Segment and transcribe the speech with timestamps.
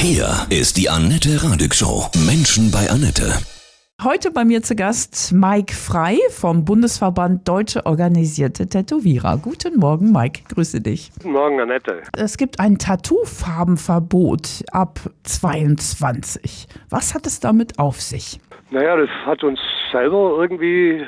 [0.00, 2.06] Hier ist die Annette Radig Show.
[2.24, 3.32] Menschen bei Annette.
[4.00, 9.38] Heute bei mir zu Gast Mike Frei vom Bundesverband Deutsche Organisierte Tätowierer.
[9.42, 10.42] Guten Morgen, Mike.
[10.54, 11.10] Grüße dich.
[11.14, 12.02] Guten Morgen, Annette.
[12.16, 16.68] Es gibt ein Tattoofarbenverbot ab 22.
[16.90, 18.38] Was hat es damit auf sich?
[18.70, 19.58] Naja, das hat uns
[19.90, 21.04] selber irgendwie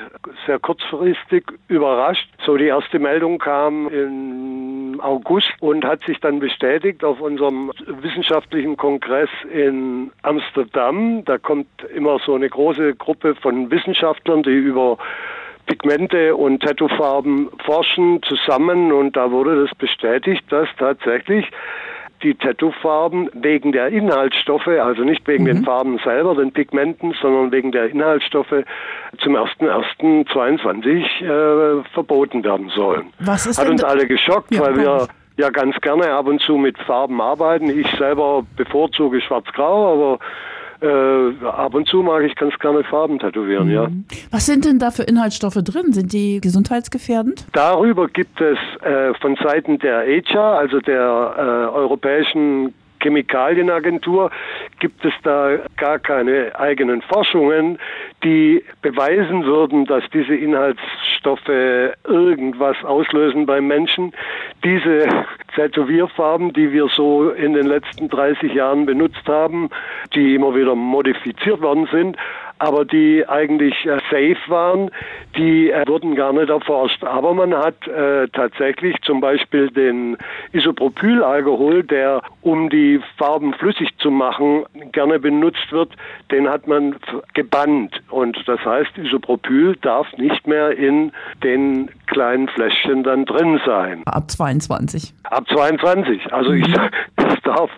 [0.46, 2.28] sehr kurzfristig überrascht.
[2.44, 3.88] So die erste Meldung kam
[5.00, 11.24] August und hat sich dann bestätigt auf unserem wissenschaftlichen Kongress in Amsterdam.
[11.24, 14.98] Da kommt immer so eine große Gruppe von Wissenschaftlern, die über
[15.66, 21.46] Pigmente und Tattoofarben forschen zusammen und da wurde das bestätigt, dass tatsächlich
[22.22, 25.48] die Tattoofarben wegen der Inhaltsstoffe, also nicht wegen mhm.
[25.48, 28.64] den Farben selber, den Pigmenten, sondern wegen der Inhaltsstoffe
[29.18, 33.12] zum 1.1.22 äh, verboten werden sollen.
[33.20, 36.56] Was ist Hat uns alle geschockt, ja, weil wir ja ganz gerne ab und zu
[36.56, 37.70] mit Farben arbeiten.
[37.70, 40.18] Ich selber bevorzuge schwarz-grau, aber
[40.82, 43.74] äh, ab und zu mag ich ganz gerne Farben tätowieren, mhm.
[43.74, 43.88] ja.
[44.30, 45.92] Was sind denn da für Inhaltsstoffe drin?
[45.92, 47.46] Sind die gesundheitsgefährdend?
[47.52, 54.30] Darüber gibt es äh, von Seiten der ECHA, also der äh, Europäischen Chemikalienagentur
[54.78, 57.78] gibt es da gar keine eigenen Forschungen,
[58.22, 64.12] die beweisen würden, dass diese Inhaltsstoffe irgendwas auslösen beim Menschen.
[64.64, 65.06] Diese
[65.54, 69.70] Tätowierfarben, die wir so in den letzten 30 Jahren benutzt haben,
[70.14, 72.16] die immer wieder modifiziert worden sind,
[72.60, 74.90] aber die eigentlich äh, safe waren,
[75.36, 77.02] die äh, wurden gar nicht erforscht.
[77.02, 80.18] Aber man hat äh, tatsächlich zum Beispiel den
[80.52, 85.92] Isopropylalkohol, der um die Farben flüssig zu machen gerne benutzt wird,
[86.30, 86.96] den hat man
[87.32, 88.02] gebannt.
[88.10, 94.02] Und das heißt, Isopropyl darf nicht mehr in den kleinen Fläschchen dann drin sein.
[94.04, 95.14] Ab 22.
[95.24, 96.30] Ab 22.
[96.32, 97.70] Also ich, ich darf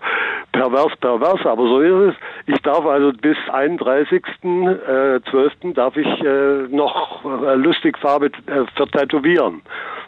[0.53, 2.55] pervers, pervers, aber so ist es.
[2.55, 5.69] Ich darf also bis 31.12.
[5.69, 8.31] Äh, darf ich äh, noch äh, lustig Farbe
[8.75, 9.61] vertätowieren.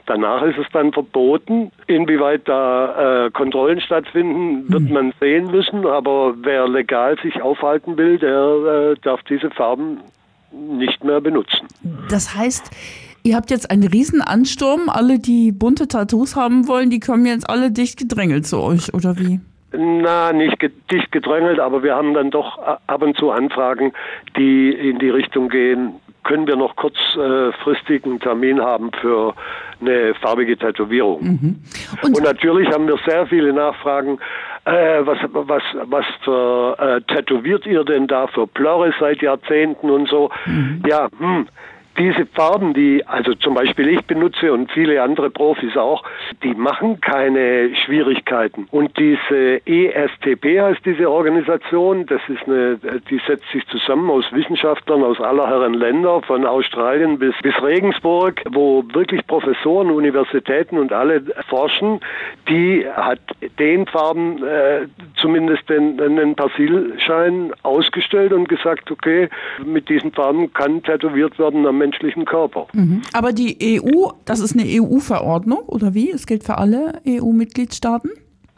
[0.05, 1.71] Danach ist es dann verboten.
[1.87, 4.93] Inwieweit da äh, Kontrollen stattfinden, wird hm.
[4.93, 5.85] man sehen müssen.
[5.85, 9.99] Aber wer legal sich aufhalten will, der äh, darf diese Farben
[10.51, 11.67] nicht mehr benutzen.
[12.09, 12.71] Das heißt,
[13.23, 14.87] Ihr habt jetzt einen riesen Ansturm.
[14.87, 19.17] Alle, die bunte Tattoos haben wollen, die kommen jetzt alle dicht gedrängelt zu euch, oder
[19.17, 19.39] wie?
[19.77, 23.93] Na, nicht dicht gedrängelt, aber wir haben dann doch ab und zu Anfragen,
[24.37, 29.33] die in die Richtung gehen, können wir noch kurzfristig einen Termin haben für
[29.79, 31.23] eine farbige Tätowierung.
[31.23, 31.55] Mhm.
[32.01, 34.17] Und, und, natürlich haben wir sehr viele Nachfragen.
[34.65, 40.09] Äh, was, was, was für äh, tätowiert ihr denn da für Plörre seit Jahrzehnten und
[40.09, 40.31] so?
[40.47, 40.81] Mhm.
[40.87, 41.47] Ja, hm,
[41.97, 46.03] diese Farben, die also zum Beispiel ich benutze und viele andere Profis auch,
[46.43, 48.67] die machen keine Schwierigkeiten.
[48.71, 52.77] Und diese ESTP heißt diese Organisation, das ist eine,
[53.09, 58.41] die setzt sich zusammen aus Wissenschaftlern aus aller Herren Länder, von Australien bis, bis Regensburg,
[58.51, 61.99] wo wirklich Professoren, Universitäten und alle forschen.
[62.49, 63.19] Die hat
[63.59, 69.29] den Farben äh, zumindest den, den Persilschein ausgestellt und gesagt, okay,
[69.63, 72.67] mit diesen Farben kann tätowiert werden am menschlichen Körper.
[72.73, 73.01] Mhm.
[73.13, 76.09] Aber die EU, das ist eine EU-Verordnung oder wie?
[76.11, 78.09] Es gilt für alle EU-Mitgliedstaaten?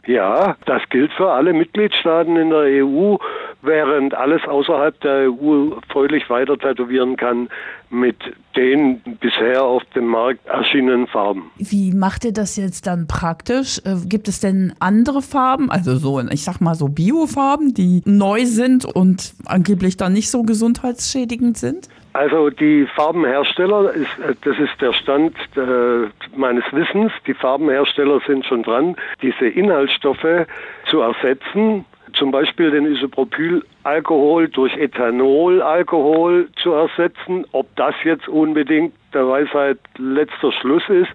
[0.06, 3.16] Ja, das gilt für alle Mitgliedstaaten in der EU,
[3.60, 7.50] während alles außerhalb der EU fröhlich weiter tätowieren kann
[7.90, 8.16] mit
[8.56, 11.50] den bisher auf dem Markt erschienenen Farben.
[11.58, 13.82] Wie macht ihr das jetzt dann praktisch?
[13.84, 18.46] Äh, gibt es denn andere Farben, also so, ich sag mal so Biofarben, die neu
[18.46, 21.88] sind und angeblich dann nicht so gesundheitsschädigend sind?
[22.18, 28.64] Also die Farbenhersteller, äh, das ist der Stand äh, meines Wissens, die Farbenhersteller sind schon
[28.64, 30.46] dran, diese Inhaltsstoffe
[30.86, 31.84] zu ersetzen,
[32.14, 37.44] zum Beispiel den Isopropylalkohol durch Ethanolalkohol zu ersetzen.
[37.52, 41.12] Ob das jetzt unbedingt der Weisheit letzter Schluss ist,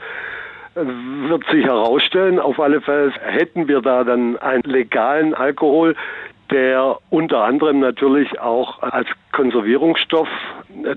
[0.75, 2.40] wird sich herausstellen.
[2.40, 5.96] Auf alle Fälle hätten wir da dann einen legalen Alkohol,
[6.53, 10.29] der unter anderem natürlich auch als Konservierungsstoff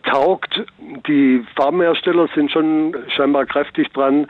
[0.05, 0.62] taugt.
[1.08, 4.29] Die Farbenhersteller sind schon scheinbar kräftig dran,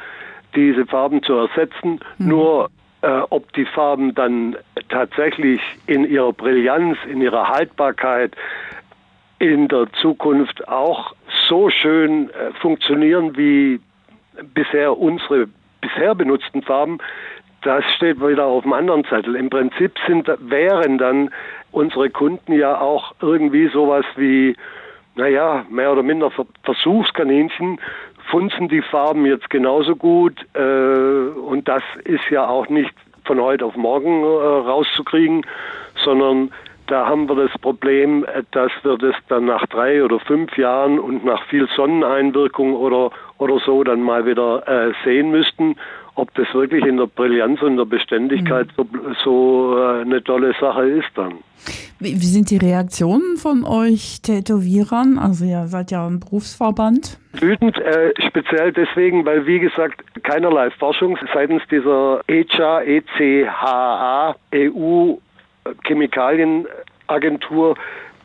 [0.54, 2.00] diese Farben zu ersetzen.
[2.18, 2.28] Mhm.
[2.28, 2.70] Nur
[3.02, 4.56] äh, ob die Farben dann
[4.88, 8.36] tatsächlich in ihrer Brillanz, in ihrer Haltbarkeit
[9.40, 11.12] in der Zukunft auch
[11.48, 13.80] so schön äh, funktionieren wie
[14.54, 15.48] bisher unsere
[15.80, 16.98] bisher benutzten Farben,
[17.66, 19.34] das steht wieder auf dem anderen Zettel.
[19.34, 21.30] Im Prinzip sind, wären dann
[21.72, 24.56] unsere Kunden ja auch irgendwie sowas wie,
[25.16, 26.30] naja, mehr oder minder
[26.62, 27.80] Versuchskaninchen,
[28.30, 33.64] funzen die Farben jetzt genauso gut äh, und das ist ja auch nicht von heute
[33.64, 35.44] auf morgen äh, rauszukriegen,
[36.04, 36.50] sondern
[36.86, 40.98] da haben wir das Problem, äh, dass wir das dann nach drei oder fünf Jahren
[40.98, 45.76] und nach viel Sonneneinwirkung oder, oder so dann mal wieder äh, sehen müssten,
[46.16, 49.14] ob das wirklich in der Brillanz und der Beständigkeit mhm.
[49.24, 51.34] so, so äh, eine tolle Sache ist dann.
[51.98, 55.18] Wie, wie, sind die Reaktionen von euch Tätowierern?
[55.18, 57.18] Also ihr seid ja ein Berufsverband.
[57.40, 65.14] Wütend, äh, speziell deswegen, weil wie gesagt keinerlei Forschung seitens dieser ECHA, ECHA, EU
[65.84, 67.76] Chemikalienagentur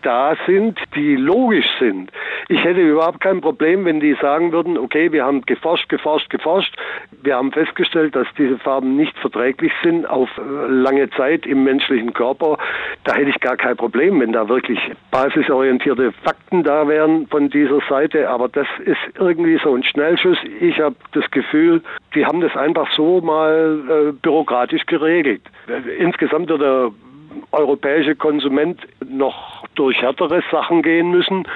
[0.01, 2.11] da sind, die logisch sind.
[2.49, 6.75] Ich hätte überhaupt kein Problem, wenn die sagen würden, okay, wir haben geforscht, geforscht, geforscht.
[7.23, 12.13] Wir haben festgestellt, dass diese Farben nicht verträglich sind auf äh, lange Zeit im menschlichen
[12.13, 12.57] Körper.
[13.03, 14.79] Da hätte ich gar kein Problem, wenn da wirklich
[15.11, 18.29] basisorientierte Fakten da wären von dieser Seite.
[18.29, 20.37] Aber das ist irgendwie so ein Schnellschuss.
[20.59, 21.81] Ich habe das Gefühl,
[22.15, 25.41] die haben das einfach so mal äh, bürokratisch geregelt.
[25.97, 26.91] Insgesamt wird der
[27.51, 31.47] europäische Konsument noch durch härtere Sachen gehen müssen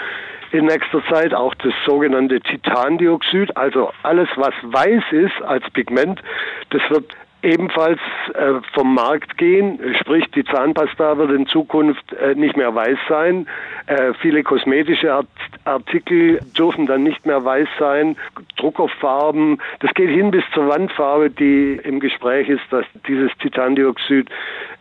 [0.51, 6.21] in nächster Zeit, auch das sogenannte Titandioxid, also alles, was weiß ist als Pigment,
[6.69, 7.99] das wird ebenfalls
[8.33, 9.79] äh, vom Markt gehen.
[10.01, 13.47] Sprich, die Zahnpasta wird in Zukunft äh, nicht mehr weiß sein.
[13.85, 15.27] Äh, viele kosmetische Art
[15.63, 18.17] Artikel dürfen dann nicht mehr weiß sein.
[18.57, 24.27] Druckerfarben, das geht hin bis zur Wandfarbe, die im Gespräch ist, dass dieses Titandioxid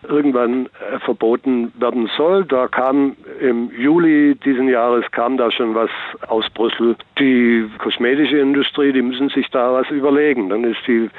[0.09, 2.45] irgendwann äh, verboten werden soll.
[2.45, 5.91] Da kam im Juli diesen Jahres kam da schon was
[6.29, 6.97] aus Brüssel.
[7.19, 10.49] Die kosmetische Industrie, die müssen sich da was überlegen.
[10.49, 11.11] Dann ist die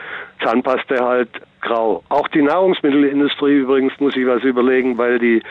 [0.43, 1.29] Zahnpaste halt
[1.61, 2.03] grau.
[2.09, 5.41] Auch die Nahrungsmittelindustrie übrigens muss sich was überlegen, weil die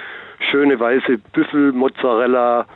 [0.50, 2.66] schöne weiße Büffelmozzarella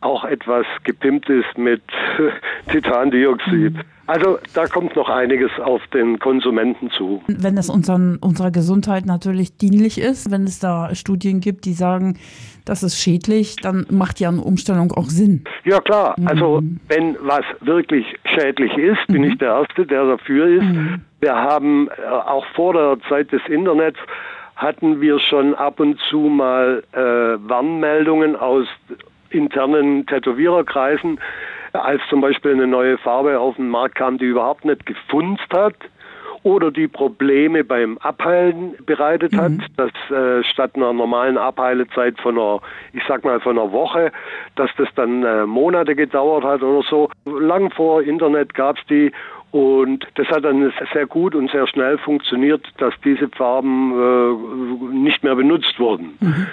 [0.00, 1.82] auch etwas gepimpt ist mit
[2.70, 3.74] Titandioxid.
[3.74, 3.80] Mhm.
[4.08, 7.22] Also da kommt noch einiges auf den Konsumenten zu.
[7.26, 12.16] Wenn es unseren, unserer Gesundheit natürlich dienlich ist, wenn es da Studien gibt, die sagen,
[12.64, 15.44] das ist schädlich, dann macht ja eine Umstellung auch Sinn.
[15.64, 16.28] Ja klar, mhm.
[16.28, 19.32] also wenn was wirklich schädlich ist, bin mhm.
[19.32, 20.64] ich der Erste, der dafür ist.
[20.64, 21.00] Mhm.
[21.20, 23.98] Wir haben äh, auch vor der Zeit des Internets
[24.54, 28.66] hatten wir schon ab und zu mal äh, Warnmeldungen aus
[29.30, 31.20] internen Tätowiererkreisen,
[31.84, 35.74] als zum Beispiel eine neue Farbe auf den Markt kam, die überhaupt nicht gefunzt hat
[36.46, 39.40] oder die Probleme beim Abheilen bereitet mhm.
[39.40, 42.60] hat, dass äh, statt einer normalen Abheilezeit von einer,
[42.92, 44.12] ich sag mal von einer Woche,
[44.54, 47.10] dass das dann äh, Monate gedauert hat oder so.
[47.24, 49.10] Lang vor Internet gab's die
[49.50, 55.24] und das hat dann sehr gut und sehr schnell funktioniert, dass diese Farben äh, nicht
[55.24, 56.16] mehr benutzt wurden.
[56.20, 56.46] Mhm.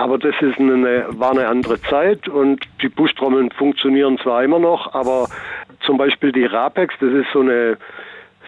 [0.00, 4.94] Aber das ist eine, war eine andere Zeit und die Buschtrommeln funktionieren zwar immer noch,
[4.94, 5.28] aber
[5.84, 7.76] zum Beispiel die RAPEX, das ist so eine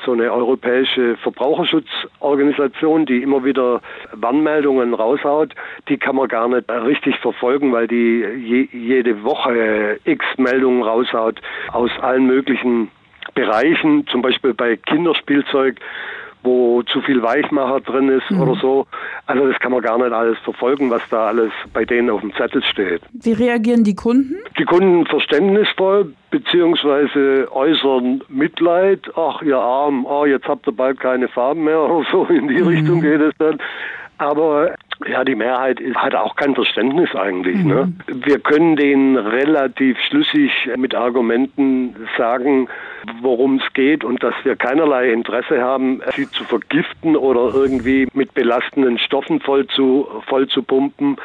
[0.07, 3.83] so eine europäische Verbraucherschutzorganisation, die immer wieder
[4.13, 5.55] Warnmeldungen raushaut,
[5.89, 11.41] die kann man gar nicht richtig verfolgen, weil die je, jede Woche x Meldungen raushaut
[11.71, 12.91] aus allen möglichen
[13.35, 15.77] Bereichen, zum Beispiel bei Kinderspielzeug
[16.43, 18.41] wo zu viel Weichmacher drin ist mhm.
[18.41, 18.87] oder so.
[19.27, 22.35] Also das kann man gar nicht alles verfolgen, was da alles bei denen auf dem
[22.35, 23.03] Zettel steht.
[23.13, 24.37] Wie reagieren die Kunden?
[24.59, 29.01] Die Kunden verständnisvoll beziehungsweise äußern Mitleid.
[29.17, 32.25] Ach, ihr Arm, oh, jetzt habt ihr bald keine Farben mehr oder so.
[32.25, 32.69] In die mhm.
[32.69, 33.59] Richtung geht es dann.
[34.19, 34.75] Aber
[35.07, 37.57] ja, die Mehrheit ist, hat auch kein Verständnis eigentlich.
[37.57, 37.63] Ne?
[37.63, 38.15] Mhm.
[38.15, 38.27] Ne?
[38.27, 42.69] Wir können denen relativ schlüssig mit Argumenten sagen,
[43.21, 48.35] worum es geht und dass wir keinerlei Interesse haben, sie zu vergiften oder irgendwie mit
[48.35, 51.17] belastenden Stoffen voll zu, voll zu pumpen,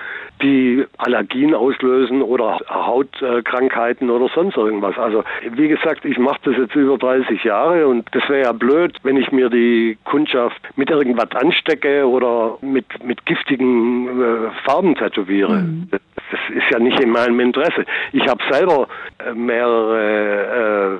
[0.41, 4.97] die Allergien auslösen oder Hautkrankheiten oder sonst irgendwas.
[4.97, 8.97] Also wie gesagt, ich mache das jetzt über 30 Jahre und das wäre ja blöd,
[9.03, 15.61] wenn ich mir die Kundschaft mit irgendwas anstecke oder mit, mit giftigen äh, Farben tätowiere.
[15.61, 15.87] Mhm.
[15.91, 17.85] Das, das ist ja nicht in meinem Interesse.
[18.11, 18.87] Ich habe selber
[19.25, 20.99] äh, mehrere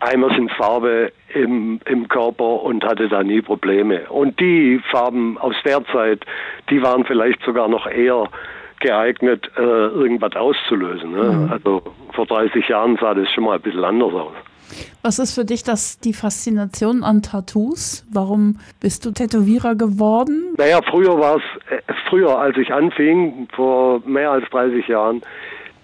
[0.00, 4.08] Eimer sind Farbe im, im Körper und hatte da nie Probleme.
[4.08, 6.24] Und die Farben aus der Zeit,
[6.70, 8.24] die waren vielleicht sogar noch eher
[8.80, 11.12] geeignet, äh, irgendwas auszulösen.
[11.12, 11.22] Ne?
[11.22, 11.52] Mhm.
[11.52, 11.82] Also
[12.14, 14.32] vor 30 Jahren sah das schon mal ein bisschen anders aus.
[15.02, 18.06] Was ist für dich das, die Faszination an Tattoos?
[18.10, 20.54] Warum bist du Tätowierer geworden?
[20.56, 21.42] Naja, früher war es,
[22.10, 25.22] früher als ich anfing, vor mehr als 30 Jahren,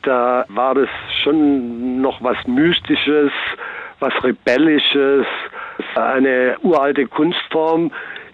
[0.02, 0.88] da war das
[1.22, 3.32] schon noch was Mystisches,
[4.00, 5.26] was Rebellisches,
[5.94, 7.90] eine uralte Kunstform,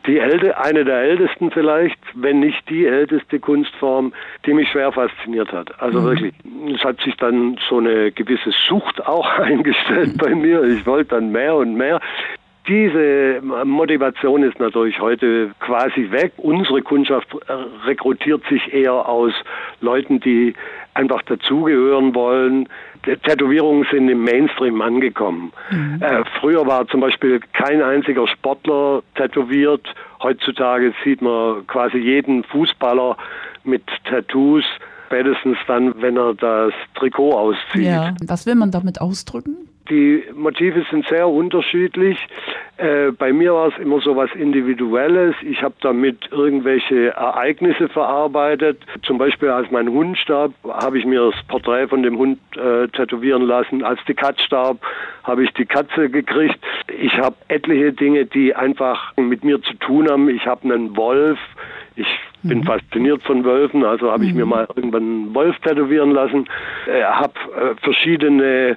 [0.07, 4.13] die älte, eine der ältesten vielleicht, wenn nicht die älteste Kunstform,
[4.45, 5.81] die mich schwer fasziniert hat.
[5.81, 6.05] Also mhm.
[6.07, 6.35] wirklich,
[6.75, 10.65] es hat sich dann so eine gewisse Sucht auch eingestellt bei mir.
[10.65, 12.01] Ich wollte dann mehr und mehr.
[12.69, 16.33] Diese Motivation ist natürlich heute quasi weg.
[16.37, 17.27] Unsere Kundschaft
[17.87, 19.33] rekrutiert sich eher aus
[19.81, 20.55] Leuten, die
[20.95, 22.69] einfach dazugehören wollen.
[23.03, 25.53] Tätowierungen sind im Mainstream angekommen.
[25.71, 26.01] Mhm.
[26.01, 29.93] Äh, früher war zum Beispiel kein einziger Sportler tätowiert.
[30.23, 33.17] Heutzutage sieht man quasi jeden Fußballer
[33.65, 34.65] mit Tattoos
[35.07, 37.85] spätestens dann, wenn er das Trikot auszieht.
[37.85, 38.15] Ja.
[38.27, 39.57] Was will man damit ausdrücken?
[39.91, 42.19] Die Motive sind sehr unterschiedlich.
[42.77, 45.35] Äh, bei mir war es immer so was Individuelles.
[45.43, 48.79] Ich habe damit irgendwelche Ereignisse verarbeitet.
[49.03, 52.89] Zum Beispiel, als mein Hund starb, habe ich mir das Porträt von dem Hund äh,
[52.89, 53.83] tätowieren lassen.
[53.83, 54.79] Als die Katze starb,
[55.25, 56.59] habe ich die Katze gekriegt.
[57.01, 60.29] Ich habe etliche Dinge, die einfach mit mir zu tun haben.
[60.29, 61.39] Ich habe einen Wolf.
[61.97, 62.07] Ich
[62.43, 62.65] bin mhm.
[62.65, 64.51] fasziniert von Wölfen, also habe ich mir mhm.
[64.51, 66.49] mal irgendwann einen Wolf tätowieren lassen.
[66.87, 68.77] Äh, habe äh, verschiedene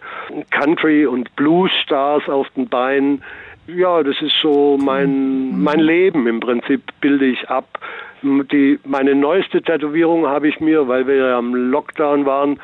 [0.51, 3.23] Country- und Blues-Stars auf den Beinen.
[3.67, 5.63] Ja, das ist so mein, mhm.
[5.63, 7.67] mein Leben im Prinzip, bilde ich ab.
[8.21, 12.59] Die, meine neueste Tätowierung habe ich mir, weil wir ja am Lockdown waren,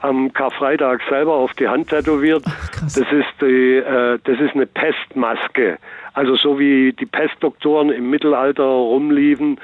[0.00, 2.44] am Karfreitag selber auf die Hand tätowiert.
[2.46, 5.78] Ach, das ist die, äh, das ist eine Pestmaske.
[6.12, 9.58] Also so wie die Pestdoktoren im Mittelalter rumliefen,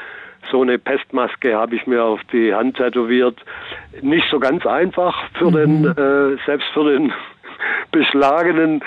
[0.50, 3.38] so eine Pestmaske habe ich mir auf die Hand tätowiert.
[4.00, 5.54] Nicht so ganz einfach für mhm.
[5.54, 7.12] den, äh, selbst für den
[7.92, 8.82] beschlagenen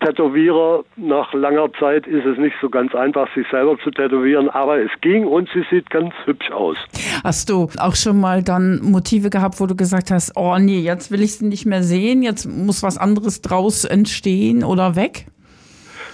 [0.00, 0.84] Tätowierer.
[0.96, 4.90] Nach langer Zeit ist es nicht so ganz einfach, sich selber zu tätowieren, aber es
[5.00, 6.76] ging und sie sieht ganz hübsch aus.
[7.22, 11.10] Hast du auch schon mal dann Motive gehabt, wo du gesagt hast, oh nee, jetzt
[11.10, 15.26] will ich sie nicht mehr sehen, jetzt muss was anderes draus entstehen oder weg?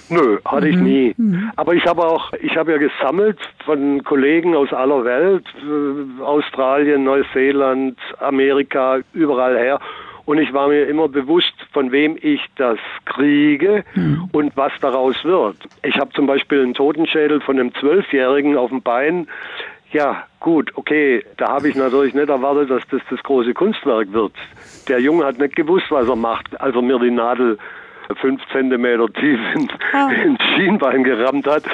[0.08, 0.72] Nö, hatte mhm.
[0.72, 1.14] ich nie.
[1.16, 1.50] Mhm.
[1.56, 7.04] Aber ich habe auch, ich habe ja gesammelt von Kollegen aus aller Welt, äh, Australien,
[7.04, 9.80] Neuseeland, Amerika, überall her.
[10.25, 14.28] Und ich war mir immer bewusst, von wem ich das kriege mhm.
[14.32, 15.56] und was daraus wird.
[15.84, 19.28] Ich habe zum Beispiel einen Totenschädel von einem Zwölfjährigen auf dem Bein.
[19.92, 24.32] Ja, gut, okay, da habe ich natürlich nicht erwartet, dass das das große Kunstwerk wird.
[24.88, 27.56] Der Junge hat nicht gewusst, was er macht, als er mir die Nadel
[28.20, 30.10] fünf Zentimeter tief in, ah.
[30.10, 31.64] ins Schienbein gerammt hat.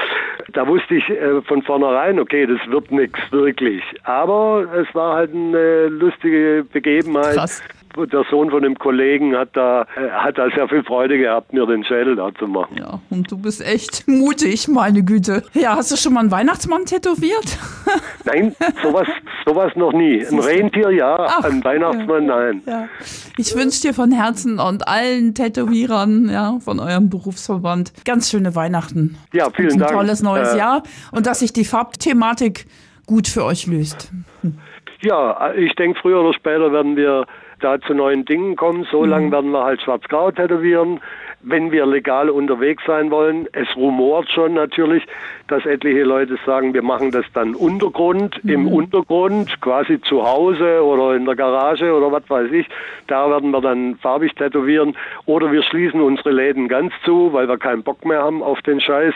[0.53, 3.83] Da wusste ich äh, von vornherein, okay, das wird nichts wirklich.
[4.05, 7.35] Aber es war halt eine lustige Begebenheit.
[7.35, 7.62] Krass
[7.97, 11.67] der Sohn von dem Kollegen hat da, äh, hat da sehr viel Freude gehabt, mir
[11.67, 12.77] den Schädel da zu machen.
[12.79, 15.43] Ja, und du bist echt mutig, meine Güte.
[15.55, 17.59] Ja, hast du schon mal einen Weihnachtsmann tätowiert?
[18.25, 19.09] Nein, sowas,
[19.47, 20.25] sowas noch nie.
[20.25, 22.63] Ein Rentier ja, Ach, ein Weihnachtsmann ja, nein.
[22.67, 22.89] Ja.
[23.37, 29.17] Ich wünsche dir von Herzen und allen Tätowierern ja, von eurem Berufsverband ganz schöne Weihnachten.
[29.33, 29.91] Ja, vielen Dank.
[29.91, 32.67] Ein tolles neues äh, Jahr und dass sich die Farbthematik
[33.07, 34.13] gut für euch löst.
[34.43, 34.59] Hm.
[35.03, 37.27] Ja, ich denke, früher oder später werden wir
[37.62, 38.87] da zu neuen Dingen kommen.
[38.90, 39.09] So mhm.
[39.09, 41.00] lange werden wir halt schwarz-grau tätowieren.
[41.43, 45.05] Wenn wir legal unterwegs sein wollen, es rumort schon natürlich,
[45.49, 48.51] dass etliche Leute sagen, wir machen das dann Untergrund, mhm.
[48.51, 52.67] im Untergrund, quasi zu Hause oder in der Garage oder was weiß ich.
[53.07, 54.97] Da werden wir dann farbig tätowieren.
[55.27, 58.81] Oder wir schließen unsere Läden ganz zu, weil wir keinen Bock mehr haben auf den
[58.81, 59.15] Scheiß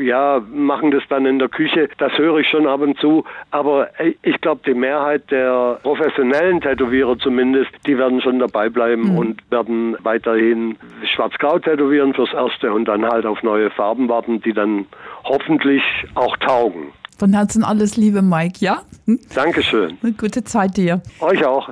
[0.00, 1.88] ja, machen das dann in der Küche.
[1.98, 3.24] Das höre ich schon ab und zu.
[3.50, 3.90] Aber
[4.22, 9.18] ich glaube, die Mehrheit der professionellen Tätowierer zumindest, die werden schon dabei bleiben mhm.
[9.18, 10.76] und werden weiterhin
[11.30, 14.86] schwarz-grau tätowieren fürs Erste und dann halt auf neue Farben warten, die dann
[15.24, 15.82] hoffentlich
[16.14, 16.92] auch taugen.
[17.18, 18.82] Von Herzen alles Liebe, Mike, ja?
[19.06, 19.20] Hm?
[19.34, 19.98] Dankeschön.
[20.02, 21.02] Eine gute Zeit dir.
[21.20, 21.70] Euch auch.